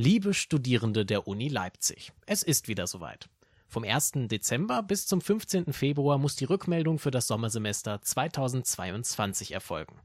Liebe 0.00 0.32
Studierende 0.32 1.04
der 1.04 1.26
Uni 1.26 1.48
Leipzig, 1.48 2.12
es 2.24 2.44
ist 2.44 2.68
wieder 2.68 2.86
soweit. 2.86 3.28
Vom 3.66 3.82
1. 3.82 4.12
Dezember 4.28 4.80
bis 4.84 5.08
zum 5.08 5.20
15. 5.20 5.72
Februar 5.72 6.18
muss 6.18 6.36
die 6.36 6.44
Rückmeldung 6.44 7.00
für 7.00 7.10
das 7.10 7.26
Sommersemester 7.26 8.00
2022 8.00 9.50
erfolgen. 9.50 9.96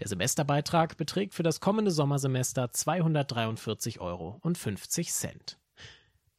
Der 0.00 0.08
Semesterbeitrag 0.08 0.98
beträgt 0.98 1.32
für 1.32 1.44
das 1.44 1.60
kommende 1.60 1.90
Sommersemester 1.90 2.66
243,50 2.66 4.00
Euro. 4.00 4.38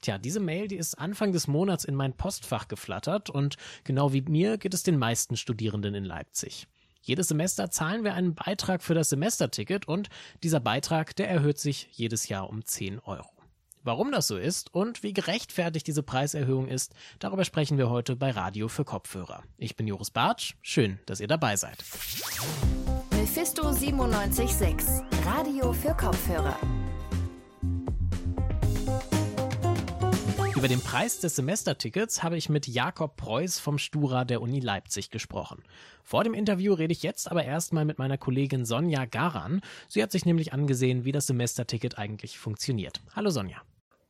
Tja, 0.02 0.20
diese 0.20 0.40
Mail, 0.40 0.68
die 0.68 0.78
ist 0.78 0.94
Anfang 0.94 1.32
des 1.32 1.48
Monats 1.48 1.86
in 1.86 1.96
mein 1.96 2.14
Postfach 2.14 2.68
geflattert 2.68 3.32
und 3.32 3.58
genau 3.86 4.14
wie 4.14 4.22
mir 4.22 4.60
geht 4.60 4.76
es 4.76 4.84
den 4.84 5.00
meisten 5.00 5.36
Studierenden 5.36 5.96
in 5.96 6.06
Leipzig. 6.06 6.68
Jedes 7.02 7.28
Semester 7.30 7.72
zahlen 7.72 8.04
wir 8.04 8.14
einen 8.14 8.36
Beitrag 8.36 8.84
für 8.84 8.94
das 8.94 9.10
Semesterticket 9.10 9.88
und 9.88 10.10
dieser 10.44 10.60
Beitrag, 10.60 11.16
der 11.16 11.30
erhöht 11.30 11.60
sich 11.60 11.88
jedes 11.92 12.28
Jahr 12.28 12.50
um 12.50 12.66
10 12.66 13.00
Euro. 13.00 13.30
Warum 13.84 14.12
das 14.12 14.28
so 14.28 14.38
ist 14.38 14.74
und 14.74 15.04
wie 15.04 15.14
gerechtfertigt 15.14 15.88
diese 15.88 16.04
Preiserhöhung 16.04 16.68
ist, 16.68 16.94
darüber 17.20 17.46
sprechen 17.46 17.78
wir 17.78 17.90
heute 17.90 18.16
bei 18.16 18.30
Radio 18.32 18.68
für 18.68 18.84
Kopfhörer. 18.84 19.44
Ich 19.58 19.78
bin 19.78 19.88
Joris 19.88 20.12
Bartsch, 20.12 20.56
schön, 20.62 21.00
dass 21.06 21.22
ihr 21.22 21.28
dabei 21.28 21.56
seid. 21.56 21.78
Mephisto 23.12 23.64
976, 23.64 24.88
Radio 25.26 25.72
für 25.72 25.94
Kopfhörer. 25.96 26.58
Über 30.60 30.68
den 30.68 30.82
Preis 30.82 31.22
des 31.22 31.38
Semestertickets 31.38 32.22
habe 32.22 32.36
ich 32.36 32.50
mit 32.50 32.68
Jakob 32.68 33.16
Preuß 33.16 33.60
vom 33.60 33.78
Stura 33.78 34.26
der 34.26 34.42
Uni 34.42 34.60
Leipzig 34.60 35.10
gesprochen. 35.10 35.64
Vor 36.04 36.26
dem 36.26 36.34
Interview 36.34 36.74
rede 36.74 36.92
ich 36.92 37.02
jetzt 37.02 37.32
aber 37.32 37.46
erstmal 37.46 37.86
mit 37.86 37.98
meiner 37.98 38.18
Kollegin 38.18 38.66
Sonja 38.66 39.06
Garan. 39.06 39.62
Sie 39.88 40.04
hat 40.04 40.12
sich 40.12 40.26
nämlich 40.26 40.52
angesehen, 40.52 41.06
wie 41.06 41.14
das 41.14 41.28
Semesterticket 41.28 41.98
eigentlich 41.98 42.38
funktioniert. 42.38 43.00
Hallo 43.16 43.30
Sonja. 43.30 43.62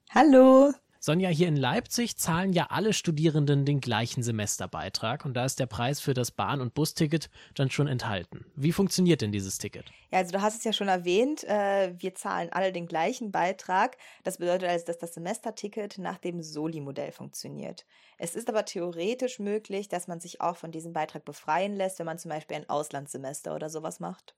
Hallo. 0.09 0.73
Sonja, 1.01 1.29
hier 1.29 1.47
in 1.47 1.55
Leipzig 1.55 2.17
zahlen 2.17 2.51
ja 2.51 2.67
alle 2.71 2.91
Studierenden 2.91 3.63
den 3.63 3.79
gleichen 3.79 4.21
Semesterbeitrag 4.21 5.23
und 5.23 5.33
da 5.33 5.45
ist 5.45 5.57
der 5.57 5.65
Preis 5.65 6.01
für 6.01 6.13
das 6.13 6.29
Bahn- 6.29 6.59
und 6.59 6.73
Busticket 6.73 7.29
dann 7.55 7.71
schon 7.71 7.87
enthalten. 7.87 8.45
Wie 8.57 8.73
funktioniert 8.73 9.21
denn 9.21 9.31
dieses 9.31 9.59
Ticket? 9.59 9.85
Ja, 10.11 10.17
also 10.17 10.33
du 10.33 10.41
hast 10.41 10.57
es 10.57 10.65
ja 10.65 10.73
schon 10.73 10.89
erwähnt, 10.89 11.45
äh, 11.45 11.93
wir 11.97 12.15
zahlen 12.15 12.49
alle 12.51 12.73
den 12.73 12.85
gleichen 12.85 13.31
Beitrag. 13.31 13.95
Das 14.25 14.39
bedeutet 14.39 14.67
also, 14.67 14.87
dass 14.87 14.97
das 14.97 15.13
Semesterticket 15.13 15.99
nach 15.99 16.17
dem 16.17 16.43
Soli-Modell 16.43 17.13
funktioniert. 17.13 17.85
Es 18.17 18.35
ist 18.35 18.49
aber 18.49 18.65
theoretisch 18.65 19.39
möglich, 19.39 19.87
dass 19.87 20.09
man 20.09 20.19
sich 20.19 20.41
auch 20.41 20.57
von 20.57 20.73
diesem 20.73 20.91
Beitrag 20.91 21.23
befreien 21.23 21.77
lässt, 21.77 21.99
wenn 21.99 22.07
man 22.07 22.19
zum 22.19 22.27
Beispiel 22.27 22.57
ein 22.57 22.69
Auslandssemester 22.69 23.55
oder 23.55 23.69
sowas 23.69 24.01
macht. 24.01 24.35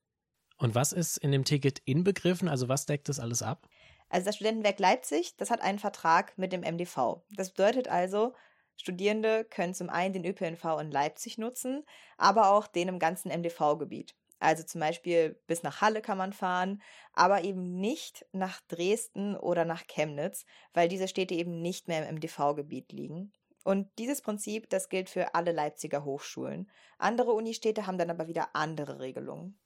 Und 0.62 0.76
was 0.76 0.94
ist 0.94 1.18
in 1.18 1.32
dem 1.32 1.44
Ticket 1.44 1.80
inbegriffen? 1.86 2.48
Also 2.48 2.70
was 2.70 2.86
deckt 2.86 3.10
das 3.10 3.20
alles 3.20 3.42
ab? 3.42 3.68
Also 4.12 4.26
das 4.26 4.36
Studentenwerk 4.36 4.78
Leipzig, 4.80 5.38
das 5.38 5.50
hat 5.50 5.62
einen 5.62 5.80
Vertrag 5.80 6.38
mit 6.38 6.52
dem 6.52 6.62
MDV. 6.62 7.22
Das 7.32 7.52
bedeutet 7.52 7.88
also, 7.88 8.34
Studierende 8.76 9.46
können 9.46 9.74
zum 9.74 9.90
einen 9.90 10.14
den 10.14 10.26
ÖPNV 10.26 10.82
in 10.82 10.92
Leipzig 10.92 11.38
nutzen, 11.38 11.86
aber 12.18 12.52
auch 12.52 12.68
den 12.68 12.90
im 12.90 13.00
ganzen 13.00 13.30
MDV-Gebiet. 13.30 14.14
Also 14.40 14.64
zum 14.64 14.82
Beispiel 14.82 15.40
bis 15.48 15.64
nach 15.64 15.80
Halle 15.80 16.02
kann 16.02 16.18
man 16.18 16.34
fahren, 16.34 16.82
aber 17.14 17.46
eben 17.46 17.80
nicht 17.80 18.26
nach 18.34 18.60
Dresden 18.68 19.38
oder 19.38 19.64
nach 19.64 19.88
Chemnitz, 19.88 20.46
weil 20.74 20.90
diese 20.90 21.08
Städte 21.08 21.36
eben 21.36 21.62
nicht 21.62 21.88
mehr 21.88 22.06
im 22.06 22.16
MDV-Gebiet 22.16 22.92
liegen. 22.92 23.32
Und 23.64 23.88
dieses 23.98 24.22
Prinzip, 24.22 24.70
das 24.70 24.90
gilt 24.90 25.10
für 25.10 25.36
alle 25.36 25.54
Leipziger 25.54 26.04
Hochschulen. 26.04 26.70
Andere 26.98 27.32
Unistädte 27.32 27.88
haben 27.88 27.98
dann 27.98 28.10
aber 28.10 28.28
wieder 28.28 28.50
andere 28.56 29.00
Regelungen. 29.00 29.58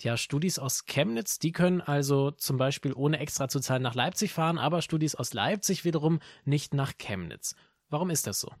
Ja, 0.00 0.16
Studis 0.16 0.58
aus 0.58 0.84
Chemnitz, 0.84 1.38
die 1.38 1.52
können 1.52 1.80
also 1.80 2.30
zum 2.30 2.58
Beispiel 2.58 2.92
ohne 2.92 3.18
extra 3.18 3.48
zu 3.48 3.60
zahlen 3.60 3.82
nach 3.82 3.94
Leipzig 3.94 4.32
fahren, 4.32 4.58
aber 4.58 4.82
Studis 4.82 5.14
aus 5.14 5.32
Leipzig 5.32 5.84
wiederum 5.84 6.20
nicht 6.44 6.74
nach 6.74 6.92
Chemnitz. 6.98 7.54
Warum 7.88 8.10
ist 8.10 8.26
das 8.26 8.40
so? 8.40 8.52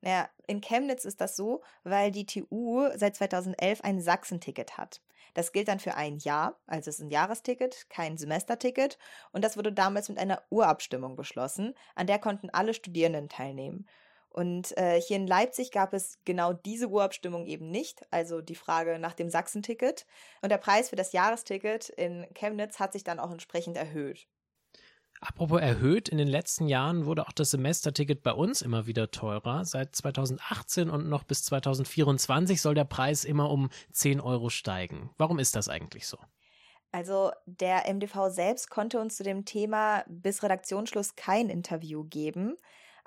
Naja, 0.00 0.28
in 0.46 0.60
Chemnitz 0.60 1.04
ist 1.04 1.20
das 1.20 1.34
so, 1.34 1.62
weil 1.82 2.12
die 2.12 2.26
TU 2.26 2.88
seit 2.94 3.16
2011 3.16 3.80
ein 3.82 4.00
Sachsenticket 4.00 4.78
hat. 4.78 5.02
Das 5.34 5.52
gilt 5.52 5.68
dann 5.68 5.80
für 5.80 5.94
ein 5.94 6.18
Jahr, 6.18 6.60
also 6.66 6.90
es 6.90 6.98
ist 6.98 7.04
ein 7.04 7.10
Jahresticket, 7.10 7.90
kein 7.90 8.16
Semesterticket. 8.16 8.98
Und 9.32 9.44
das 9.44 9.56
wurde 9.56 9.72
damals 9.72 10.08
mit 10.08 10.18
einer 10.18 10.42
Urabstimmung 10.50 11.16
beschlossen, 11.16 11.74
an 11.96 12.06
der 12.06 12.18
konnten 12.18 12.50
alle 12.50 12.74
Studierenden 12.74 13.28
teilnehmen. 13.28 13.86
Und 14.38 14.78
äh, 14.78 15.00
hier 15.00 15.16
in 15.16 15.26
Leipzig 15.26 15.72
gab 15.72 15.92
es 15.92 16.20
genau 16.24 16.52
diese 16.52 16.86
Urabstimmung 16.86 17.44
eben 17.46 17.72
nicht, 17.72 18.06
also 18.12 18.40
die 18.40 18.54
Frage 18.54 19.00
nach 19.00 19.14
dem 19.14 19.30
Sachsenticket. 19.30 20.06
Und 20.42 20.50
der 20.50 20.58
Preis 20.58 20.90
für 20.90 20.94
das 20.94 21.10
Jahresticket 21.10 21.88
in 21.88 22.24
Chemnitz 22.34 22.78
hat 22.78 22.92
sich 22.92 23.02
dann 23.02 23.18
auch 23.18 23.32
entsprechend 23.32 23.76
erhöht. 23.76 24.28
Apropos 25.20 25.60
erhöht, 25.60 26.08
in 26.08 26.18
den 26.18 26.28
letzten 26.28 26.68
Jahren 26.68 27.04
wurde 27.04 27.26
auch 27.26 27.32
das 27.32 27.50
Semesterticket 27.50 28.22
bei 28.22 28.30
uns 28.30 28.62
immer 28.62 28.86
wieder 28.86 29.10
teurer. 29.10 29.64
Seit 29.64 29.96
2018 29.96 30.88
und 30.88 31.08
noch 31.08 31.24
bis 31.24 31.42
2024 31.42 32.62
soll 32.62 32.76
der 32.76 32.84
Preis 32.84 33.24
immer 33.24 33.50
um 33.50 33.70
10 33.90 34.20
Euro 34.20 34.50
steigen. 34.50 35.10
Warum 35.18 35.40
ist 35.40 35.56
das 35.56 35.68
eigentlich 35.68 36.06
so? 36.06 36.16
Also 36.92 37.32
der 37.44 37.92
MDV 37.92 38.28
selbst 38.28 38.70
konnte 38.70 39.00
uns 39.00 39.16
zu 39.16 39.24
dem 39.24 39.44
Thema 39.44 40.04
bis 40.06 40.44
Redaktionsschluss 40.44 41.16
kein 41.16 41.50
Interview 41.50 42.04
geben. 42.04 42.56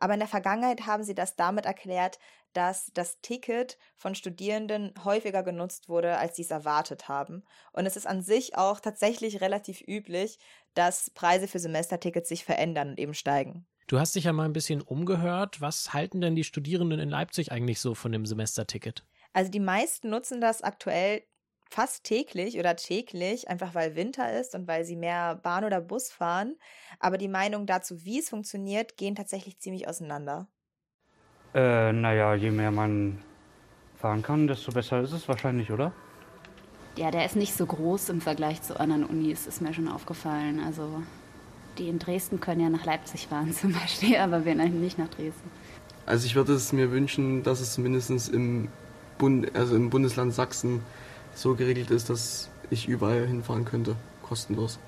Aber 0.02 0.14
in 0.16 0.20
der 0.20 0.28
Vergangenheit 0.28 0.88
haben 0.88 1.04
sie 1.04 1.14
das 1.14 1.36
damit 1.36 1.68
erklärt, 1.68 2.18
dass 2.54 2.92
das 2.96 3.22
Ticket 3.22 3.78
von 3.96 4.16
Studierenden 4.16 4.94
häufiger 5.04 5.44
genutzt 5.44 5.90
wurde, 5.90 6.18
als 6.18 6.36
sie 6.36 6.42
es 6.42 6.50
erwartet 6.50 7.08
haben. 7.08 7.44
Und 7.72 7.86
es 7.86 7.96
ist 7.96 8.08
an 8.08 8.24
sich 8.24 8.58
auch 8.58 8.80
tatsächlich 8.80 9.42
relativ 9.42 9.80
üblich, 9.88 10.40
dass 10.74 11.12
Preise 11.12 11.48
für 11.48 11.60
Semestertickets 11.60 12.28
sich 12.28 12.44
verändern 12.44 12.90
und 12.90 13.00
eben 13.00 13.14
steigen. 13.14 13.68
Du 13.86 14.00
hast 14.00 14.16
dich 14.16 14.24
ja 14.24 14.34
mal 14.34 14.46
ein 14.46 14.54
bisschen 14.54 14.82
umgehört. 14.82 15.62
Was 15.62 15.94
halten 15.94 16.20
denn 16.20 16.36
die 16.36 16.44
Studierenden 16.44 17.00
in 17.00 17.10
Leipzig 17.10 17.52
eigentlich 17.52 17.80
so 17.80 17.94
von 17.94 18.12
dem 18.12 18.26
Semesterticket? 18.26 19.06
Also 19.34 19.52
die 19.52 19.60
meisten 19.60 20.10
nutzen 20.10 20.42
das 20.42 20.64
aktuell 20.64 21.22
fast 21.72 22.04
täglich 22.04 22.60
oder 22.60 22.76
täglich, 22.76 23.48
einfach 23.48 23.74
weil 23.74 23.96
Winter 23.96 24.38
ist 24.38 24.56
und 24.56 24.68
weil 24.68 24.84
sie 24.84 24.98
mehr 24.98 25.36
Bahn 25.36 25.64
oder 25.64 25.80
Bus 25.80 26.12
fahren. 26.12 26.58
Aber 27.00 27.18
die 27.18 27.30
Meinungen 27.30 27.66
dazu, 27.66 28.04
wie 28.04 28.20
es 28.20 28.30
funktioniert, 28.30 28.98
gehen 28.98 29.16
tatsächlich 29.16 29.58
ziemlich 29.58 29.88
auseinander. 29.88 30.48
Äh, 31.54 31.94
naja, 31.94 32.36
je 32.36 32.52
mehr 32.52 32.72
man 32.72 33.22
fahren 33.98 34.22
kann, 34.22 34.48
desto 34.48 34.74
besser 34.74 35.02
ist 35.02 35.14
es 35.14 35.28
wahrscheinlich, 35.30 35.72
oder? 35.72 35.94
Ja, 36.98 37.10
der 37.10 37.26
ist 37.26 37.38
nicht 37.38 37.56
so 37.56 37.66
groß 37.66 38.10
im 38.10 38.20
Vergleich 38.20 38.62
zu 38.62 38.78
anderen 38.78 39.06
Unis, 39.06 39.48
ist 39.48 39.62
mir 39.62 39.74
schon 39.74 39.88
aufgefallen. 39.88 40.60
Also 40.60 41.02
die 41.78 41.88
in 41.88 42.00
Dresden 42.00 42.42
können 42.42 42.60
ja 42.60 42.70
nach 42.70 42.84
Leipzig 42.84 43.28
fahren 43.28 43.54
zum 43.54 43.72
Beispiel, 43.72 44.18
aber 44.18 44.44
wir 44.44 44.56
nicht 44.56 44.98
nach 44.98 45.08
Dresden. 45.08 45.50
Also 46.06 46.26
ich 46.26 46.36
würde 46.36 46.54
es 46.54 46.74
mir 46.74 46.92
wünschen, 46.92 47.44
dass 47.44 47.62
es 47.62 47.74
zumindest 47.74 48.10
im, 48.30 48.68
Bund, 49.18 49.56
also 49.56 49.76
im 49.76 49.90
Bundesland 49.90 50.34
Sachsen 50.34 50.82
so 51.36 51.56
geregelt 51.56 51.92
ist, 51.92 52.10
dass 52.10 52.50
ich 52.70 52.88
überall 52.88 53.28
hinfahren 53.28 53.66
könnte, 53.66 53.96
kostenlos, 54.24 54.80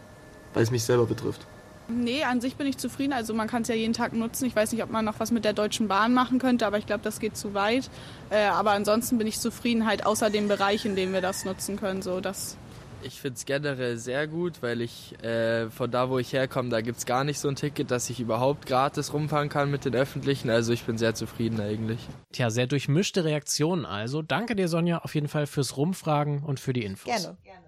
weil 0.53 0.63
es 0.63 0.71
mich 0.71 0.83
selber 0.83 1.05
betrifft. 1.05 1.45
Nee, 1.89 2.23
an 2.23 2.39
sich 2.39 2.55
bin 2.55 2.65
ich 2.65 2.77
zufrieden. 2.77 3.11
Also 3.11 3.33
man 3.33 3.47
kann 3.47 3.63
es 3.63 3.67
ja 3.67 3.75
jeden 3.75 3.93
Tag 3.93 4.13
nutzen. 4.13 4.45
Ich 4.45 4.55
weiß 4.55 4.71
nicht, 4.71 4.83
ob 4.83 4.89
man 4.89 5.03
noch 5.03 5.19
was 5.19 5.31
mit 5.31 5.43
der 5.43 5.53
Deutschen 5.53 5.89
Bahn 5.89 6.13
machen 6.13 6.39
könnte, 6.39 6.65
aber 6.65 6.77
ich 6.77 6.85
glaube, 6.85 7.03
das 7.03 7.19
geht 7.19 7.35
zu 7.35 7.53
weit. 7.53 7.89
Äh, 8.29 8.45
aber 8.45 8.71
ansonsten 8.71 9.17
bin 9.17 9.27
ich 9.27 9.39
zufrieden, 9.39 9.85
halt 9.85 10.05
außer 10.05 10.29
dem 10.29 10.47
Bereich, 10.47 10.85
in 10.85 10.95
dem 10.95 11.11
wir 11.11 11.21
das 11.21 11.43
nutzen 11.43 11.75
können. 11.75 12.01
So, 12.01 12.21
das 12.21 12.57
ich 13.05 13.19
finde 13.19 13.37
es 13.37 13.45
generell 13.45 13.97
sehr 13.97 14.27
gut, 14.27 14.61
weil 14.61 14.81
ich 14.81 15.21
äh, 15.23 15.69
von 15.69 15.89
da, 15.91 16.09
wo 16.09 16.19
ich 16.19 16.33
herkomme, 16.33 16.69
da 16.69 16.81
gibt 16.81 16.97
es 16.97 17.05
gar 17.05 17.23
nicht 17.23 17.39
so 17.39 17.47
ein 17.47 17.55
Ticket, 17.55 17.91
dass 17.91 18.09
ich 18.09 18.19
überhaupt 18.19 18.65
gratis 18.65 19.13
rumfahren 19.13 19.49
kann 19.49 19.71
mit 19.71 19.85
den 19.85 19.95
Öffentlichen. 19.95 20.49
Also 20.49 20.73
ich 20.73 20.83
bin 20.83 20.97
sehr 20.97 21.15
zufrieden 21.15 21.59
eigentlich. 21.59 21.99
Tja, 22.31 22.49
sehr 22.49 22.67
durchmischte 22.67 23.23
Reaktionen 23.23 23.85
also. 23.85 24.21
Danke 24.21 24.55
dir, 24.55 24.67
Sonja, 24.67 24.99
auf 24.99 25.15
jeden 25.15 25.27
Fall 25.27 25.47
fürs 25.47 25.77
Rumfragen 25.77 26.43
und 26.43 26.59
für 26.59 26.73
die 26.73 26.83
Infos. 26.83 27.05
Gerne, 27.05 27.37
gerne. 27.43 27.63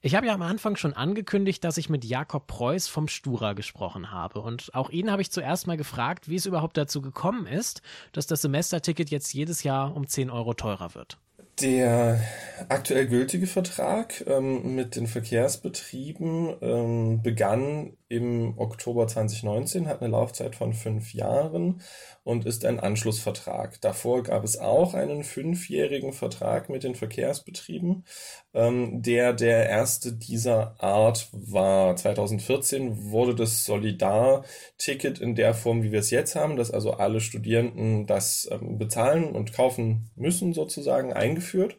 Ich 0.00 0.14
habe 0.14 0.26
ja 0.26 0.34
am 0.34 0.42
Anfang 0.42 0.76
schon 0.76 0.92
angekündigt, 0.92 1.64
dass 1.64 1.78
ich 1.78 1.88
mit 1.88 2.04
Jakob 2.04 2.46
Preuß 2.46 2.88
vom 2.88 3.08
Stura 3.08 3.54
gesprochen 3.54 4.10
habe. 4.10 4.42
Und 4.42 4.74
auch 4.74 4.90
ihn 4.90 5.10
habe 5.10 5.22
ich 5.22 5.30
zuerst 5.30 5.66
mal 5.66 5.78
gefragt, 5.78 6.28
wie 6.28 6.36
es 6.36 6.44
überhaupt 6.44 6.76
dazu 6.76 7.00
gekommen 7.00 7.46
ist, 7.46 7.80
dass 8.12 8.26
das 8.26 8.42
Semesterticket 8.42 9.08
jetzt 9.08 9.32
jedes 9.32 9.62
Jahr 9.62 9.96
um 9.96 10.06
10 10.06 10.28
Euro 10.28 10.52
teurer 10.52 10.94
wird. 10.94 11.16
Der 11.60 12.20
aktuell 12.68 13.06
gültige 13.06 13.46
Vertrag 13.46 14.24
ähm, 14.26 14.74
mit 14.74 14.96
den 14.96 15.06
Verkehrsbetrieben 15.06 16.56
ähm, 16.60 17.22
begann 17.22 17.96
im 18.08 18.58
Oktober 18.58 19.06
2019, 19.06 19.88
hat 19.88 20.02
eine 20.02 20.10
Laufzeit 20.10 20.54
von 20.54 20.74
fünf 20.74 21.14
Jahren 21.14 21.80
und 22.22 22.46
ist 22.46 22.64
ein 22.64 22.78
Anschlussvertrag. 22.78 23.80
Davor 23.80 24.22
gab 24.22 24.44
es 24.44 24.58
auch 24.58 24.94
einen 24.94 25.24
fünfjährigen 25.24 26.12
Vertrag 26.12 26.68
mit 26.68 26.84
den 26.84 26.94
Verkehrsbetrieben, 26.94 28.04
ähm, 28.52 29.02
der 29.02 29.32
der 29.32 29.68
erste 29.68 30.12
dieser 30.12 30.82
Art 30.82 31.28
war. 31.32 31.96
2014 31.96 33.10
wurde 33.10 33.34
das 33.34 33.64
Solidar-Ticket 33.64 35.20
in 35.20 35.34
der 35.34 35.54
Form, 35.54 35.82
wie 35.82 35.92
wir 35.92 36.00
es 36.00 36.10
jetzt 36.10 36.36
haben, 36.36 36.56
dass 36.56 36.70
also 36.70 36.92
alle 36.92 37.20
Studierenden 37.20 38.06
das 38.06 38.48
ähm, 38.50 38.78
bezahlen 38.78 39.32
und 39.32 39.52
kaufen 39.52 40.10
müssen 40.14 40.52
sozusagen, 40.52 41.12
eingeführt. 41.12 41.78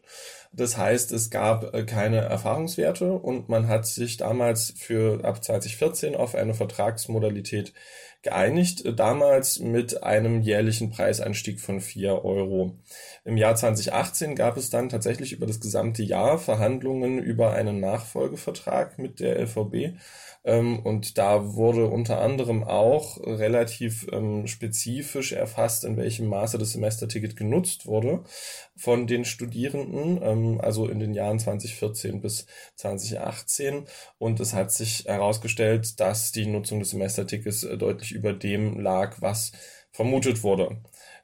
Das 0.56 0.78
heißt, 0.78 1.12
es 1.12 1.28
gab 1.30 1.74
äh, 1.74 1.84
keine 1.84 2.16
Erfahrungswerte 2.16 3.12
und 3.12 3.50
man 3.50 3.68
hat 3.68 3.86
sich 3.86 4.16
damals 4.16 4.72
für 4.76 5.22
ab 5.22 5.44
2014 5.44 6.16
auf 6.16 6.34
eine 6.34 6.54
Vertragsmodalität 6.54 7.74
geeinigt, 8.26 8.84
äh, 8.84 8.92
damals 8.92 9.60
mit 9.60 10.02
einem 10.02 10.42
jährlichen 10.42 10.90
Preisanstieg 10.90 11.60
von 11.60 11.80
4 11.80 12.24
Euro. 12.24 12.76
Im 13.24 13.36
Jahr 13.36 13.56
2018 13.56 14.34
gab 14.34 14.56
es 14.56 14.68
dann 14.68 14.88
tatsächlich 14.88 15.32
über 15.32 15.46
das 15.46 15.60
gesamte 15.60 16.02
Jahr 16.02 16.38
Verhandlungen 16.38 17.18
über 17.18 17.52
einen 17.52 17.80
Nachfolgevertrag 17.80 18.98
mit 18.98 19.20
der 19.20 19.38
LVB 19.38 19.96
ähm, 20.46 20.78
und 20.78 21.18
da 21.18 21.54
wurde 21.56 21.86
unter 21.88 22.20
anderem 22.20 22.62
auch 22.62 23.18
relativ 23.26 24.06
ähm, 24.12 24.46
spezifisch 24.46 25.32
erfasst, 25.32 25.84
in 25.84 25.96
welchem 25.96 26.28
Maße 26.28 26.56
das 26.56 26.72
Semesterticket 26.72 27.36
genutzt 27.36 27.86
wurde 27.86 28.22
von 28.76 29.08
den 29.08 29.24
Studierenden, 29.24 30.20
ähm, 30.22 30.60
also 30.60 30.88
in 30.88 31.00
den 31.00 31.14
Jahren 31.14 31.40
2014 31.40 32.20
bis 32.20 32.46
2018. 32.76 33.86
Und 34.18 34.38
es 34.38 34.54
hat 34.54 34.70
sich 34.70 35.06
herausgestellt, 35.06 35.98
dass 35.98 36.30
die 36.30 36.46
Nutzung 36.46 36.78
des 36.78 36.90
Semestertickets 36.90 37.64
äh, 37.64 37.76
deutlich 37.76 38.12
über 38.16 38.32
dem 38.32 38.80
lag, 38.80 39.16
was 39.20 39.52
vermutet 39.92 40.42
wurde. 40.42 40.78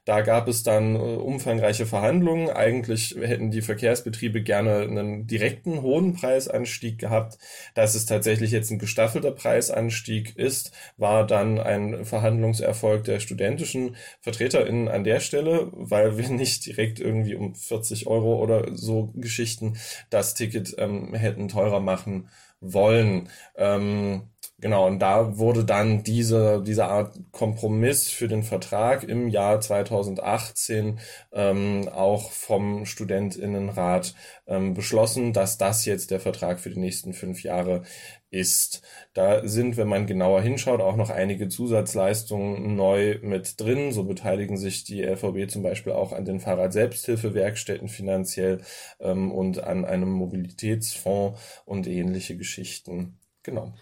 Da 0.05 0.19
gab 0.19 0.49
es 0.49 0.63
dann 0.63 0.95
äh, 0.95 0.97
umfangreiche 0.97 1.85
Verhandlungen. 1.85 2.49
Eigentlich 2.49 3.15
hätten 3.17 3.51
die 3.51 3.61
Verkehrsbetriebe 3.61 4.43
gerne 4.43 4.79
einen 4.79 5.27
direkten 5.27 5.81
hohen 5.81 6.13
Preisanstieg 6.13 6.99
gehabt. 6.99 7.37
Dass 7.73 7.95
es 7.95 8.05
tatsächlich 8.05 8.51
jetzt 8.51 8.69
ein 8.69 8.79
gestaffelter 8.79 9.31
Preisanstieg 9.31 10.35
ist, 10.35 10.73
war 10.97 11.25
dann 11.25 11.57
ein 11.57 12.03
Verhandlungserfolg 12.03 13.05
der 13.05 13.21
studentischen 13.21 13.95
VertreterInnen 14.19 14.89
an 14.89 15.05
der 15.05 15.21
Stelle, 15.21 15.69
weil 15.71 16.17
wir 16.17 16.29
nicht 16.29 16.65
direkt 16.65 16.99
irgendwie 16.99 17.35
um 17.35 17.55
40 17.55 18.05
Euro 18.07 18.41
oder 18.41 18.75
so 18.75 19.13
Geschichten 19.15 19.77
das 20.09 20.33
Ticket 20.33 20.75
ähm, 20.79 21.13
hätten 21.13 21.47
teurer 21.47 21.79
machen 21.79 22.27
wollen. 22.59 23.29
Ähm, 23.55 24.32
Genau, 24.63 24.87
und 24.87 24.99
da 24.99 25.37
wurde 25.37 25.65
dann 25.65 26.03
diese, 26.03 26.63
diese 26.65 26.85
Art 26.85 27.19
Kompromiss 27.33 28.09
für 28.09 28.29
den 28.29 28.43
Vertrag 28.43 29.03
im 29.03 29.27
Jahr 29.27 29.59
2018 29.59 30.99
ähm, 31.33 31.89
auch 31.89 32.31
vom 32.31 32.85
Studentinnenrat 32.85 34.15
ähm, 34.47 34.73
beschlossen, 34.73 35.33
dass 35.33 35.57
das 35.57 35.83
jetzt 35.83 36.11
der 36.11 36.21
Vertrag 36.21 36.61
für 36.61 36.69
die 36.69 36.79
nächsten 36.79 37.11
fünf 37.13 37.43
Jahre 37.43 37.81
ist. 38.29 38.81
Da 39.13 39.45
sind, 39.45 39.75
wenn 39.75 39.89
man 39.89 40.07
genauer 40.07 40.41
hinschaut, 40.41 40.79
auch 40.79 40.95
noch 40.95 41.09
einige 41.09 41.49
Zusatzleistungen 41.49 42.77
neu 42.77 43.19
mit 43.21 43.59
drin. 43.59 43.91
So 43.91 44.05
beteiligen 44.05 44.55
sich 44.55 44.85
die 44.85 45.01
LVB 45.03 45.51
zum 45.51 45.61
Beispiel 45.63 45.91
auch 45.91 46.13
an 46.13 46.23
den 46.23 46.39
Fahrrad-Selbsthilfewerkstätten 46.39 47.89
finanziell 47.89 48.61
ähm, 49.01 49.29
und 49.29 49.61
an 49.61 49.83
einem 49.83 50.11
Mobilitätsfonds 50.11 51.37
und 51.65 51.85
ähnliche 51.85 52.37
Geschichten. 52.37 53.19
Genau 53.43 53.73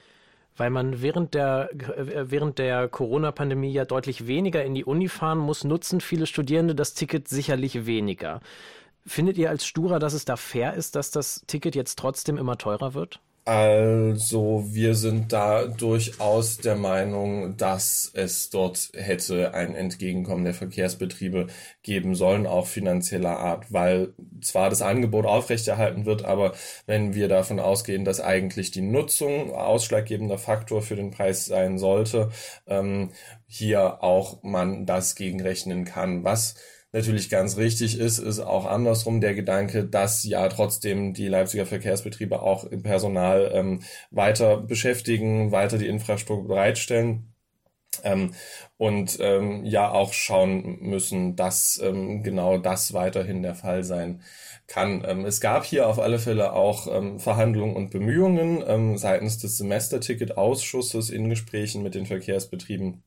weil 0.58 0.70
man 0.70 1.02
während 1.02 1.34
der, 1.34 1.70
äh, 1.74 2.30
während 2.30 2.60
der 2.60 2.88
Corona-Pandemie 2.88 3.72
ja 3.72 3.86
deutlich 3.86 4.28
weniger 4.28 4.64
in 4.64 4.76
die 4.76 4.86
Uni 4.86 5.08
fahren 5.08 5.40
muss, 5.40 5.64
nutzen 5.64 6.02
viele 6.02 6.28
Studierende 6.28 6.76
das 6.76 6.94
Ticket 6.94 7.28
sicherlich 7.28 7.86
weniger. 7.86 8.42
Findet 9.06 9.38
ihr 9.38 9.50
als 9.50 9.66
Stura, 9.66 10.00
dass 10.00 10.14
es 10.14 10.26
da 10.26 10.36
fair 10.36 10.74
ist, 10.74 10.96
dass 10.96 11.12
das 11.12 11.44
Ticket 11.48 11.76
jetzt 11.76 11.98
trotzdem 11.98 12.38
immer 12.38 12.58
teurer 12.58 12.94
wird? 12.94 13.20
Also 13.44 14.66
wir 14.68 14.94
sind 14.94 15.34
da 15.34 15.66
durchaus 15.66 16.58
der 16.58 16.76
Meinung, 16.76 17.58
dass 17.58 18.12
es 18.14 18.52
dort 18.52 18.92
hätte 18.94 19.56
ein 19.56 19.74
Entgegenkommen 19.74 20.44
der 20.46 20.54
Verkehrsbetriebe 20.54 21.48
geben 21.82 22.14
sollen, 22.14 22.46
auch 22.46 22.68
finanzieller 22.68 23.40
Art, 23.40 23.74
weil 23.74 24.14
zwar 24.42 24.70
das 24.70 24.84
Angebot 24.84 25.26
aufrechterhalten 25.26 26.06
wird, 26.06 26.24
aber 26.24 26.54
wenn 26.86 27.16
wir 27.16 27.28
davon 27.30 27.60
ausgehen, 27.60 28.06
dass 28.06 28.22
eigentlich 28.22 28.70
die 28.70 28.82
Nutzung 28.82 29.52
ausschlaggebender 29.52 30.38
Faktor 30.38 30.84
für 30.84 30.96
den 30.96 31.10
Preis 31.10 31.46
sein 31.46 31.80
sollte, 31.80 32.30
ähm, 32.68 33.10
hier 33.48 34.04
auch 34.04 34.44
man 34.44 34.86
das 34.86 35.16
gegenrechnen 35.16 35.84
kann, 35.84 36.24
was 36.24 36.56
natürlich 36.92 37.30
ganz 37.30 37.58
richtig 37.58 37.98
ist, 38.00 38.20
ist 38.20 38.40
auch 38.40 38.66
andersrum 38.66 39.22
der 39.22 39.34
Gedanke, 39.34 39.86
dass 39.86 40.24
ja 40.24 40.48
trotzdem 40.50 41.14
die 41.14 41.28
Leipziger 41.28 41.66
Verkehrsbetriebe 41.66 42.42
auch 42.42 42.66
im 42.66 42.84
Personal 42.84 43.52
ähm, 43.54 43.82
weiter 44.12 44.58
beschäftigen, 44.58 45.52
weiter 45.52 45.78
die 45.78 45.88
Infrastruktur 45.88 46.48
bereitstellen. 46.48 47.28
Ähm, 48.04 48.34
und 48.78 49.18
ähm, 49.20 49.66
ja 49.66 49.92
auch 49.92 50.14
schauen 50.14 50.80
müssen, 50.82 51.36
dass 51.36 51.80
ähm, 51.84 52.24
genau 52.24 52.58
das 52.58 52.94
weiterhin 52.94 53.44
der 53.44 53.56
Fall 53.56 53.84
sein 53.84 54.24
kann. 54.68 55.04
Ähm, 55.06 55.26
es 55.26 55.42
gab 55.42 55.66
hier 55.66 55.88
auf 55.88 56.00
alle 56.00 56.20
Fälle 56.20 56.54
auch 56.54 56.88
ähm, 56.88 57.20
Verhandlungen 57.20 57.76
und 57.76 57.92
Bemühungen 57.92 58.64
ähm, 58.66 58.98
seitens 58.98 59.40
des 59.40 59.58
Semesterticket-Ausschusses 59.58 61.10
in 61.10 61.30
Gesprächen 61.30 61.84
mit 61.84 61.96
den 61.96 62.06
Verkehrsbetrieben 62.06 63.04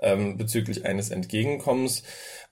ähm, 0.00 0.36
bezüglich 0.36 0.84
eines 0.84 1.10
Entgegenkommens. 1.10 2.02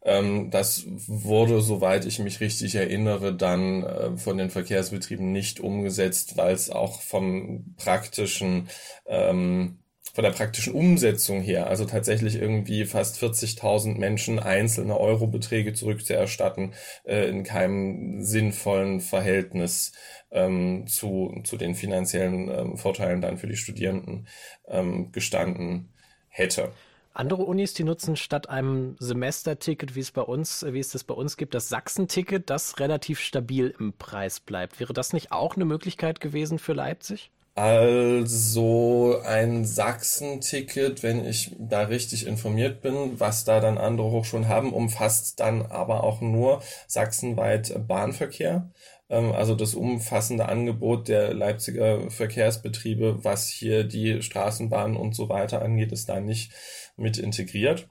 Ähm, 0.02 0.50
das 0.50 0.84
wurde, 0.86 1.60
soweit 1.60 2.06
ich 2.06 2.18
mich 2.18 2.40
richtig 2.40 2.74
erinnere, 2.74 3.34
dann 3.34 3.82
äh, 3.82 4.16
von 4.16 4.38
den 4.38 4.50
Verkehrsbetrieben 4.50 5.32
nicht 5.32 5.60
umgesetzt, 5.60 6.36
weil 6.36 6.54
es 6.54 6.70
auch 6.70 7.00
vom 7.02 7.74
praktischen 7.76 8.68
ähm, 9.06 9.80
von 10.12 10.24
der 10.24 10.32
praktischen 10.32 10.74
Umsetzung 10.74 11.40
her, 11.40 11.68
also 11.68 11.84
tatsächlich 11.84 12.34
irgendwie 12.36 12.84
fast 12.84 13.22
40.000 13.22 13.96
Menschen 13.96 14.38
einzelne 14.38 14.98
Eurobeträge 14.98 15.72
zurückzuerstatten, 15.72 16.74
äh, 17.04 17.28
in 17.28 17.44
keinem 17.44 18.22
sinnvollen 18.22 19.00
Verhältnis 19.00 19.92
ähm, 20.32 20.86
zu, 20.86 21.40
zu 21.44 21.56
den 21.56 21.74
finanziellen 21.74 22.50
ähm, 22.50 22.76
Vorteilen 22.76 23.20
dann 23.20 23.38
für 23.38 23.46
die 23.46 23.56
Studierenden 23.56 24.26
ähm, 24.68 25.12
gestanden 25.12 25.92
hätte. 26.28 26.72
Andere 27.12 27.42
Unis, 27.42 27.74
die 27.74 27.84
nutzen 27.84 28.16
statt 28.16 28.48
einem 28.48 28.96
Semesterticket, 29.00 29.96
wie 29.96 30.00
es 30.00 30.12
bei 30.12 30.22
uns, 30.22 30.64
wie 30.68 30.78
es 30.78 30.90
das 30.90 31.02
bei 31.02 31.14
uns 31.14 31.36
gibt, 31.36 31.54
das 31.54 31.68
Sachsen-Ticket, 31.68 32.48
das 32.48 32.78
relativ 32.78 33.20
stabil 33.20 33.74
im 33.78 33.92
Preis 33.92 34.38
bleibt. 34.38 34.78
Wäre 34.78 34.92
das 34.92 35.12
nicht 35.12 35.32
auch 35.32 35.56
eine 35.56 35.64
Möglichkeit 35.64 36.20
gewesen 36.20 36.58
für 36.58 36.72
Leipzig? 36.72 37.30
Also 37.56 39.20
ein 39.24 39.64
Sachsen-Ticket, 39.64 41.02
wenn 41.02 41.26
ich 41.26 41.56
da 41.58 41.82
richtig 41.82 42.26
informiert 42.26 42.80
bin, 42.80 43.18
was 43.18 43.44
da 43.44 43.58
dann 43.60 43.76
andere 43.76 44.12
Hochschulen 44.12 44.48
haben, 44.48 44.72
umfasst 44.72 45.40
dann 45.40 45.66
aber 45.66 46.04
auch 46.04 46.20
nur 46.20 46.62
sachsenweit 46.86 47.86
Bahnverkehr. 47.88 48.70
Ähm, 49.10 49.32
also 49.32 49.54
das 49.54 49.74
umfassende 49.74 50.48
Angebot 50.48 51.08
der 51.08 51.34
Leipziger 51.34 52.10
Verkehrsbetriebe, 52.10 53.24
was 53.24 53.48
hier 53.48 53.84
die 53.84 54.22
Straßenbahnen 54.22 54.96
und 54.96 55.14
so 55.14 55.28
weiter 55.28 55.62
angeht, 55.62 55.92
ist 55.92 56.08
da 56.08 56.20
nicht 56.20 56.52
mit 56.96 57.18
integriert. 57.18 57.88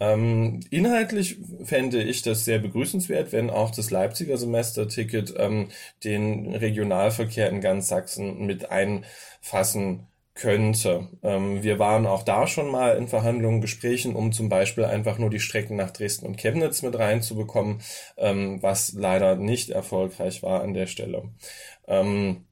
Ähm, 0.00 0.60
inhaltlich 0.70 1.38
fände 1.62 2.02
ich 2.02 2.22
das 2.22 2.44
sehr 2.44 2.58
begrüßenswert, 2.58 3.32
wenn 3.32 3.50
auch 3.50 3.70
das 3.70 3.90
Leipziger 3.90 4.36
Semesterticket 4.36 5.34
ähm, 5.36 5.68
den 6.02 6.54
Regionalverkehr 6.54 7.48
in 7.48 7.60
ganz 7.60 7.88
Sachsen 7.88 8.44
mit 8.44 8.70
einfassen 8.70 10.08
könnte. 10.34 11.08
Ähm, 11.22 11.62
wir 11.62 11.78
waren 11.78 12.06
auch 12.06 12.22
da 12.24 12.46
schon 12.46 12.70
mal 12.70 12.96
in 12.96 13.08
Verhandlungen, 13.08 13.60
Gesprächen, 13.60 14.16
um 14.16 14.32
zum 14.32 14.48
Beispiel 14.48 14.84
einfach 14.84 15.18
nur 15.18 15.30
die 15.30 15.40
Strecken 15.40 15.76
nach 15.76 15.90
Dresden 15.90 16.26
und 16.26 16.36
Chemnitz 16.38 16.82
mit 16.82 16.98
reinzubekommen, 16.98 17.80
ähm, 18.16 18.62
was 18.62 18.92
leider 18.94 19.36
nicht 19.36 19.70
erfolgreich 19.70 20.42
war 20.42 20.62
an 20.62 20.74
der 20.74 20.86
Stelle. 20.86 21.30
Ähm, 21.86 22.46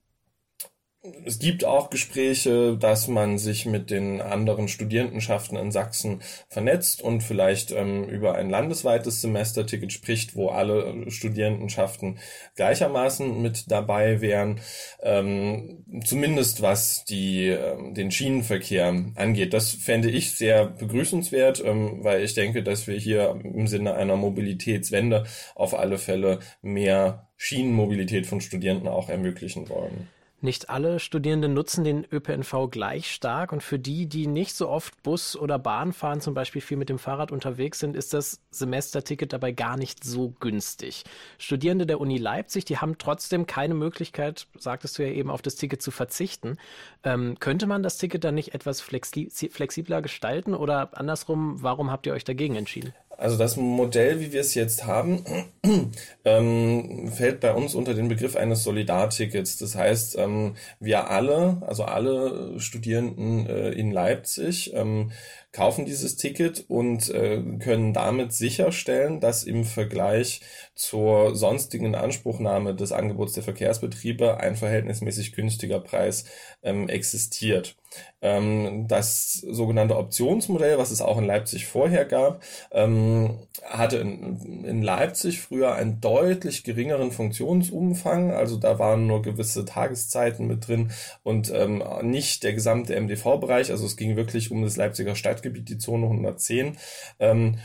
es 1.25 1.40
gibt 1.40 1.64
auch 1.64 1.90
Gespräche, 1.90 2.76
dass 2.76 3.09
man 3.09 3.37
sich 3.37 3.66
mit 3.66 3.90
den 3.90 4.21
anderen 4.21 4.68
Studierendenschaften 4.68 5.56
in 5.56 5.73
Sachsen 5.73 6.23
vernetzt 6.49 7.02
und 7.02 7.25
vielleicht 7.25 7.73
ähm, 7.73 8.04
über 8.09 8.37
ein 8.37 8.50
landesweites 8.50 9.21
Semesterticket 9.21 9.92
spricht, 9.92 10.37
wo 10.37 10.50
alle 10.50 11.11
Studierendenschaften 11.11 12.18
gleichermaßen 12.54 13.42
mit 13.42 13.68
dabei 13.73 14.21
wären. 14.21 14.61
Ähm, 15.02 15.85
zumindest 16.04 16.62
was 16.62 17.04
die, 17.04 17.49
äh, 17.49 17.92
den 17.94 18.12
Schienenverkehr 18.12 18.94
angeht. 19.16 19.54
Das 19.54 19.71
fände 19.73 20.09
ich 20.09 20.37
sehr 20.37 20.66
begrüßenswert, 20.66 21.64
ähm, 21.64 22.04
weil 22.04 22.23
ich 22.23 22.35
denke, 22.35 22.62
dass 22.62 22.87
wir 22.87 22.97
hier 22.97 23.40
im 23.42 23.66
Sinne 23.66 23.94
einer 23.94 24.16
Mobilitätswende 24.16 25.25
auf 25.56 25.76
alle 25.76 25.99
Fälle 25.99 26.38
mehr 26.62 27.26
Schienenmobilität 27.37 28.26
von 28.26 28.40
Studierenden 28.40 28.87
auch 28.87 29.09
ermöglichen 29.09 29.68
wollen. 29.68 30.09
Nicht 30.44 30.70
alle 30.70 30.99
Studierenden 30.99 31.54
nutzen 31.54 31.84
den 31.84 32.04
ÖPNV 32.11 32.68
gleich 32.68 33.12
stark 33.12 33.52
und 33.52 33.62
für 33.62 33.78
die, 33.78 34.06
die 34.06 34.26
nicht 34.26 34.56
so 34.56 34.68
oft 34.68 35.00
Bus 35.04 35.37
oder 35.37 35.56
Bahn 35.56 35.92
fahren, 35.92 36.20
zum 36.20 36.34
Beispiel 36.34 36.61
viel 36.61 36.76
mit 36.76 36.88
dem 36.88 36.99
Fahrrad 36.99 37.30
unterwegs 37.30 37.78
sind, 37.78 37.94
ist 37.94 38.12
das 38.12 38.40
Semesterticket 38.50 39.32
dabei 39.32 39.52
gar 39.52 39.76
nicht 39.76 40.02
so 40.02 40.34
günstig. 40.40 41.04
Studierende 41.38 41.87
der 41.87 42.00
Uni 42.00 42.18
Leipzig, 42.18 42.64
die 42.64 42.78
haben 42.78 42.99
trotzdem 42.99 43.46
keine 43.46 43.75
Möglichkeit, 43.75 44.49
sagtest 44.58 44.99
du 44.99 45.04
ja 45.04 45.12
eben, 45.12 45.30
auf 45.30 45.42
das 45.42 45.54
Ticket 45.54 45.80
zu 45.80 45.92
verzichten. 45.92 46.58
Ähm, 47.04 47.38
könnte 47.38 47.68
man 47.68 47.84
das 47.84 47.99
Ticket 47.99 48.25
dann 48.25 48.34
nicht 48.34 48.52
etwas 48.52 48.80
flexi 48.80 49.30
flexibler 49.30 50.02
gestalten 50.02 50.54
oder 50.54 50.99
andersrum, 50.99 51.62
warum 51.62 51.92
habt 51.92 52.04
ihr 52.06 52.14
euch 52.14 52.25
dagegen 52.25 52.56
entschieden? 52.56 52.92
Also 53.19 53.37
das 53.37 53.57
Modell, 53.57 54.21
wie 54.21 54.33
wir 54.33 54.40
es 54.40 54.54
jetzt 54.54 54.87
haben, 54.87 55.25
ähm, 56.25 57.12
fällt 57.12 57.40
bei 57.40 57.52
uns 57.52 57.75
unter 57.75 57.95
den 57.95 58.09
Begriff 58.09 58.37
eines 58.37 58.64
Solidartickets. 58.64 59.59
Das 59.59 59.75
heißt, 59.76 60.19
ähm, 60.19 60.54
wir 60.81 61.09
alle, 61.11 61.62
also 61.66 61.85
alle 61.85 62.59
Studierenden 62.59 63.47
äh, 63.47 63.71
in 63.71 63.92
Leipzig, 63.92 64.73
ähm, 64.75 65.12
kaufen 65.52 65.85
dieses 65.85 66.16
Ticket 66.16 66.64
und 66.68 67.11
äh, 67.11 67.42
können 67.59 67.92
damit 67.92 68.32
sicherstellen, 68.32 69.21
dass 69.21 69.44
im 69.44 69.64
Vergleich 69.64 70.40
zur 70.75 71.37
sonstigen 71.37 71.87
Inanspruchnahme 71.87 72.75
des 72.75 72.92
Angebots 72.92 73.35
der 73.35 73.42
Verkehrsbetriebe 73.42 74.38
ein 74.38 74.56
verhältnismäßig 74.56 75.32
günstiger 75.32 75.80
Preis 75.80 76.25
ähm, 76.62 76.88
existiert. 76.88 77.76
Ähm, 78.23 78.87
das 78.88 79.32
sogenannte 79.35 79.97
Optionsmodell, 79.97 80.78
was 80.78 80.90
es 80.90 81.02
auch 81.02 81.18
in 81.18 81.25
Leipzig 81.25 81.66
vorher 81.66 82.04
gab, 82.04 82.42
ähm, 82.71 83.38
hatte 83.64 83.99
in, 83.99 84.64
in 84.64 84.82
Leipzig 84.82 85.40
früher 85.40 85.75
einen 85.75 86.00
deutlich 86.00 86.64
geringeren 86.64 87.11
Funktionsumfang. 87.11 88.30
Also 88.32 88.56
da 88.56 88.78
waren 88.78 89.06
nur 89.06 89.23
gewisse 89.23 89.64
Tageszeiten 89.64 90.47
mit 90.47 90.68
drin 90.68 90.92
und 91.23 91.52
ähm, 91.54 91.82
nicht 92.02 92.44
der 92.44 92.54
gesamte 92.54 92.99
MDV-Bereich. 92.99 93.71
Also 93.71 93.85
es 93.87 93.97
ging 93.97 94.16
wirklich 94.16 94.50
um 94.50 94.62
das 94.62 94.76
Leipziger 94.76 95.16
Stadtgebiet, 95.42 95.68
die 95.68 95.78
Zone 95.78 96.06
110. 96.06 96.78
Ähm, 97.18 97.58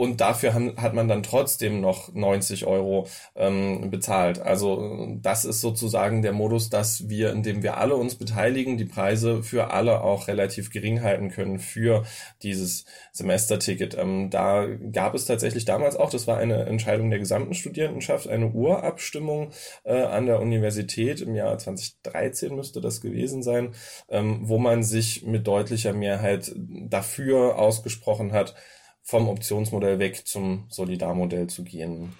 und 0.00 0.22
dafür 0.22 0.54
hat 0.54 0.94
man 0.94 1.08
dann 1.08 1.22
trotzdem 1.22 1.82
noch 1.82 2.10
90 2.14 2.64
Euro 2.64 3.06
ähm, 3.36 3.90
bezahlt. 3.90 4.38
Also 4.38 5.18
das 5.20 5.44
ist 5.44 5.60
sozusagen 5.60 6.22
der 6.22 6.32
Modus, 6.32 6.70
dass 6.70 7.10
wir, 7.10 7.32
indem 7.32 7.62
wir 7.62 7.76
alle 7.76 7.96
uns 7.96 8.14
beteiligen, 8.14 8.78
die 8.78 8.86
Preise 8.86 9.42
für 9.42 9.72
alle 9.74 10.00
auch 10.00 10.26
relativ 10.26 10.70
gering 10.70 11.02
halten 11.02 11.28
können 11.28 11.58
für 11.58 12.04
dieses 12.42 12.86
Semesterticket. 13.12 13.94
Ähm, 13.94 14.30
da 14.30 14.68
gab 14.90 15.14
es 15.14 15.26
tatsächlich 15.26 15.66
damals 15.66 15.96
auch, 15.96 16.08
das 16.08 16.26
war 16.26 16.38
eine 16.38 16.64
Entscheidung 16.64 17.10
der 17.10 17.18
gesamten 17.18 17.52
Studierendenschaft, 17.52 18.26
eine 18.26 18.52
Urabstimmung 18.52 19.50
äh, 19.84 20.00
an 20.00 20.24
der 20.24 20.40
Universität 20.40 21.20
im 21.20 21.34
Jahr 21.34 21.58
2013 21.58 22.56
müsste 22.56 22.80
das 22.80 23.02
gewesen 23.02 23.42
sein, 23.42 23.74
ähm, 24.08 24.38
wo 24.44 24.56
man 24.56 24.82
sich 24.82 25.26
mit 25.26 25.46
deutlicher 25.46 25.92
Mehrheit 25.92 26.52
dafür 26.56 27.58
ausgesprochen 27.58 28.32
hat, 28.32 28.54
vom 29.02 29.28
Optionsmodell 29.28 29.98
weg 29.98 30.26
zum 30.26 30.66
Solidarmodell 30.68 31.48
zu 31.48 31.64
gehen. 31.64 32.12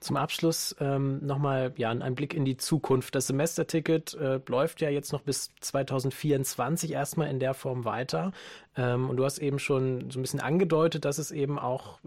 Zum 0.00 0.16
Abschluss 0.16 0.74
ähm, 0.80 1.24
nochmal 1.24 1.72
ja, 1.76 1.90
ein 1.90 2.16
Blick 2.16 2.34
in 2.34 2.44
die 2.44 2.56
Zukunft. 2.56 3.14
Das 3.14 3.28
Semesterticket 3.28 4.14
äh, 4.14 4.40
läuft 4.48 4.80
ja 4.80 4.90
jetzt 4.90 5.12
noch 5.12 5.22
bis 5.22 5.50
2024 5.60 6.90
erstmal 6.90 7.28
in 7.28 7.38
der 7.38 7.54
Form 7.54 7.84
weiter. 7.84 8.32
Ähm, 8.76 9.08
und 9.08 9.16
du 9.16 9.24
hast 9.24 9.38
eben 9.38 9.60
schon 9.60 10.10
so 10.10 10.18
ein 10.18 10.22
bisschen 10.22 10.40
angedeutet, 10.40 11.04
dass 11.04 11.18
es 11.18 11.30
eben 11.30 11.56
auch 11.56 12.00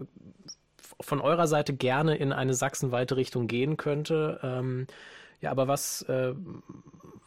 von 1.00 1.22
eurer 1.22 1.46
Seite 1.46 1.72
gerne 1.72 2.16
in 2.16 2.32
eine 2.32 2.52
sachsenweite 2.52 3.16
Richtung 3.16 3.46
gehen 3.46 3.78
könnte. 3.78 4.40
Ähm, 4.42 4.86
ja, 5.40 5.50
aber 5.50 5.66
was, 5.66 6.02
äh, 6.02 6.34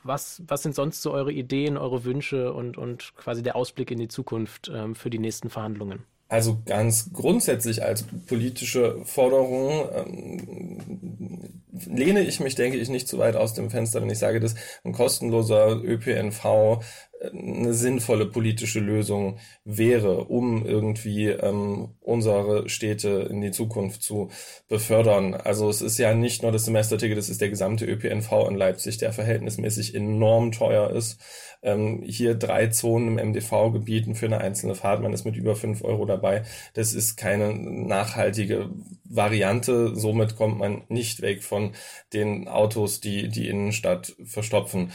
was, 0.03 0.43
was 0.47 0.61
sind 0.61 0.75
sonst 0.75 1.01
so 1.01 1.11
eure 1.11 1.31
Ideen, 1.31 1.77
eure 1.77 2.03
Wünsche 2.05 2.53
und, 2.53 2.77
und 2.77 3.15
quasi 3.15 3.41
der 3.41 3.55
Ausblick 3.55 3.89
in 3.89 3.97
die 3.97 4.07
Zukunft 4.07 4.71
ähm, 4.71 4.93
für 4.93 5.09
die 5.09 5.19
nächsten 5.19 5.49
Verhandlungen? 5.49 6.05
Also 6.29 6.61
ganz 6.63 7.11
grundsätzlich 7.11 7.83
als 7.83 8.03
politische 8.27 9.03
Forderung 9.03 9.89
ähm, 9.95 11.63
lehne 11.87 12.21
ich 12.21 12.39
mich, 12.39 12.53
denke 12.53 12.77
ich, 12.77 12.87
nicht 12.87 13.07
zu 13.07 13.17
weit 13.17 13.35
aus 13.35 13.55
dem 13.55 13.71
Fenster, 13.71 13.99
wenn 14.01 14.11
ich 14.11 14.19
sage, 14.19 14.39
dass 14.39 14.53
ein 14.83 14.93
kostenloser 14.93 15.81
ÖPNV 15.83 16.83
eine 17.21 17.73
sinnvolle 17.73 18.25
politische 18.25 18.79
Lösung 18.79 19.39
wäre, 19.65 20.25
um 20.25 20.65
irgendwie 20.65 21.27
ähm, 21.27 21.89
unsere 21.99 22.69
Städte 22.69 23.27
in 23.29 23.41
die 23.41 23.51
Zukunft 23.51 24.03
zu 24.03 24.29
befördern. 24.67 25.33
Also 25.33 25.69
es 25.69 25.81
ist 25.81 25.97
ja 25.97 26.13
nicht 26.13 26.43
nur 26.43 26.51
das 26.51 26.65
Semesterticket, 26.65 27.17
es 27.17 27.29
ist 27.29 27.41
der 27.41 27.49
gesamte 27.49 27.85
ÖPNV 27.85 28.47
in 28.49 28.55
Leipzig, 28.55 28.97
der 28.99 29.11
verhältnismäßig 29.11 29.95
enorm 29.95 30.51
teuer 30.51 30.91
ist. 30.91 31.19
Ähm, 31.61 32.01
hier 32.05 32.35
drei 32.35 32.67
Zonen 32.67 33.17
im 33.17 33.29
MDV-Gebieten 33.31 34.15
für 34.15 34.27
eine 34.27 34.39
einzelne 34.39 34.75
Fahrt, 34.75 35.01
man 35.01 35.11
ist 35.11 35.25
mit 35.25 35.35
über 35.35 35.57
fünf 35.57 35.83
Euro 35.83 36.05
dabei. 36.05 36.43
Das 36.73 36.93
ist 36.93 37.17
keine 37.17 37.53
nachhaltige 37.53 38.69
Variante. 39.03 39.93
Somit 39.93 40.37
kommt 40.37 40.57
man 40.57 40.83
nicht 40.87 41.21
weg 41.21 41.43
von 41.43 41.73
den 42.13 42.47
Autos, 42.47 43.01
die 43.01 43.27
die 43.27 43.49
Innenstadt 43.49 44.15
verstopfen 44.23 44.91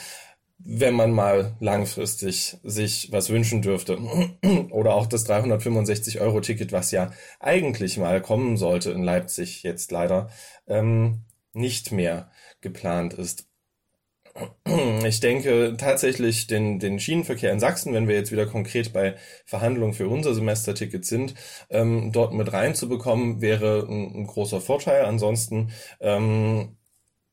wenn 0.59 0.95
man 0.95 1.13
mal 1.13 1.57
langfristig 1.61 2.57
sich 2.63 3.11
was 3.13 3.31
wünschen 3.31 3.63
dürfte. 3.63 3.99
Oder 4.71 4.95
auch 4.95 5.07
das 5.07 5.29
365-Euro-Ticket, 5.29 6.73
was 6.73 6.91
ja 6.91 7.13
eigentlich 7.41 7.97
mal 7.99 8.21
kommen 8.23 8.57
sollte 8.57 8.91
in 8.93 9.03
Leipzig, 9.03 9.63
jetzt 9.63 9.91
leider 9.91 10.31
ähm, 10.67 11.25
nicht 11.53 11.93
mehr 11.93 12.31
geplant 12.61 13.15
ist. 13.15 13.49
Ich 15.07 15.21
denke 15.21 15.77
tatsächlich 15.77 16.47
den, 16.47 16.79
den 16.79 16.99
Schienenverkehr 16.99 17.53
in 17.53 17.61
Sachsen, 17.61 17.93
wenn 17.93 18.09
wir 18.09 18.17
jetzt 18.17 18.33
wieder 18.33 18.47
konkret 18.47 18.93
bei 18.93 19.17
Verhandlungen 19.45 19.93
für 19.93 20.09
unser 20.09 20.35
Semesterticket 20.35 21.05
sind, 21.05 21.35
ähm, 21.69 22.11
dort 22.11 22.33
mit 22.33 22.53
reinzubekommen, 22.53 23.41
wäre 23.43 23.87
ein, 23.89 24.23
ein 24.23 24.27
großer 24.27 24.61
Vorteil. 24.61 25.05
Ansonsten, 25.05 25.73
ähm, 26.01 26.79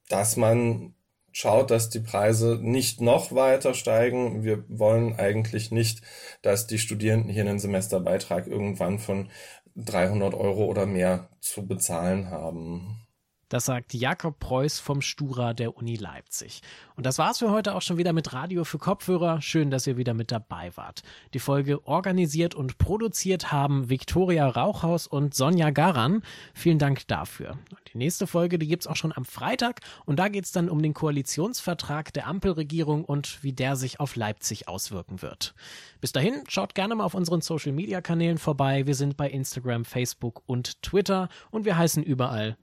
dass 0.10 0.36
man 0.36 0.94
schaut, 1.32 1.72
dass 1.72 1.90
die 1.90 2.00
Preise 2.00 2.60
nicht 2.62 3.02
noch 3.02 3.34
weiter 3.34 3.74
steigen. 3.74 4.44
Wir 4.44 4.64
wollen 4.70 5.16
eigentlich 5.18 5.72
nicht, 5.72 6.02
dass 6.42 6.68
die 6.68 6.80
Studierenden 6.80 7.32
hier 7.32 7.44
einen 7.44 7.60
Semesterbeitrag 7.60 8.48
irgendwann 8.48 9.00
von 9.00 9.30
300 9.76 10.34
Euro 10.34 10.66
oder 10.66 10.86
mehr 10.86 11.30
zu 11.40 11.66
bezahlen 11.66 12.30
haben. 12.30 13.08
Das 13.52 13.66
sagt 13.66 13.94
Jakob 13.94 14.40
Preuß 14.40 14.80
vom 14.80 15.02
Stura 15.02 15.54
der 15.54 15.76
Uni 15.76 15.98
Leipzig. 15.98 16.62
Und 16.96 17.06
das 17.06 17.18
war's 17.18 17.40
für 17.40 17.52
heute 17.52 17.76
auch 17.76 17.82
schon 17.82 17.98
wieder 17.98 18.14
mit 18.14 18.32
Radio 18.32 18.64
für 18.64 18.78
Kopfhörer. 18.78 19.42
Schön, 19.42 19.70
dass 19.72 19.86
ihr 19.86 19.98
wieder 19.98 20.14
mit 20.14 20.32
dabei 20.32 20.72
wart. 20.78 21.04
Die 21.34 21.40
Folge 21.40 21.86
organisiert 21.86 22.56
und 22.56 22.78
produziert 22.78 23.52
haben 23.52 23.90
Viktoria 23.90 24.48
Rauchhaus 24.48 25.06
und 25.06 25.34
Sonja 25.34 25.72
Garan. 25.72 26.24
Vielen 26.54 26.80
Dank 26.80 27.06
dafür. 27.10 27.58
Die 27.94 27.98
nächste 27.98 28.26
Folge, 28.26 28.58
die 28.58 28.68
gibt's 28.68 28.88
auch 28.88 28.96
schon 28.96 29.12
am 29.14 29.26
Freitag 29.26 29.82
und 30.06 30.18
da 30.18 30.30
geht's 30.30 30.54
dann 30.54 30.70
um 30.70 30.82
den 30.82 30.94
Koalitionsvertrag 30.94 32.14
der 32.14 32.28
Ampelregierung 32.28 33.04
und 33.04 33.44
wie 33.44 33.52
der 33.52 33.76
sich 33.76 34.00
auf 34.00 34.16
Leipzig 34.16 34.70
auswirken 34.70 35.22
wird. 35.22 35.54
Bis 36.00 36.14
dahin, 36.14 36.44
schaut 36.48 36.74
gerne 36.74 36.96
mal 36.96 37.04
auf 37.04 37.16
unseren 37.16 37.42
Social 37.42 37.74
Media 37.74 38.00
Kanälen 38.00 38.38
vorbei. 38.38 38.88
Wir 38.88 38.96
sind 38.96 39.18
bei 39.18 39.30
Instagram, 39.30 39.84
Facebook 39.84 40.42
und 40.46 40.82
Twitter 40.82 41.28
und 41.50 41.66
wir 41.66 41.78
heißen 41.78 42.02
überall 42.02 42.56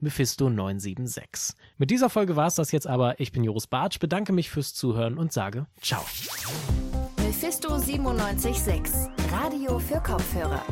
Mephisto976. 0.79 1.53
Mit 1.77 1.91
dieser 1.91 2.09
Folge 2.09 2.35
war's 2.35 2.55
das 2.55 2.71
jetzt 2.71 2.87
aber. 2.87 3.19
Ich 3.19 3.31
bin 3.31 3.43
Joris 3.43 3.67
Bartsch, 3.67 3.99
bedanke 3.99 4.33
mich 4.33 4.49
fürs 4.49 4.73
Zuhören 4.73 5.17
und 5.17 5.31
sage 5.33 5.67
Ciao. 5.81 6.03
Mephisto 7.17 7.69
976, 7.69 8.93
Radio 9.31 9.79
für 9.79 10.01
Kopfhörer. 10.01 10.63